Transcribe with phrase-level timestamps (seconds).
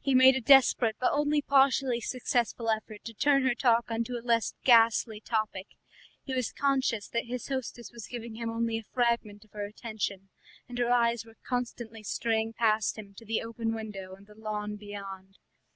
[0.00, 4.18] He made a desperate but only partially successful effort to turn the talk on to
[4.18, 5.68] a less ghastly topic;
[6.24, 10.28] he was conscious that his hostess was giving him only a fragment of her attention,
[10.68, 14.74] and her eyes were constantly straying past him to the open window and the lawn
[14.74, 15.38] beyond.